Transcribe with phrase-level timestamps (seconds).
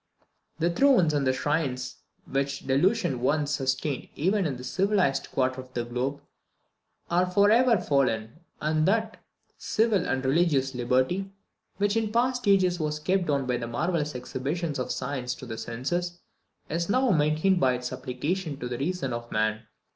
[0.57, 5.85] The thrones and shrines, which delusion once sustained even in the civilized quarter of the
[5.85, 6.21] globe,
[7.11, 9.23] are for ever fallen, and that
[9.59, 11.29] civil and religious liberty,
[11.77, 15.59] which in past ages was kept down by the marvellous exhibitions of science to the
[15.59, 16.17] senses,
[16.67, 19.67] is now maintained by its application to the reason of man.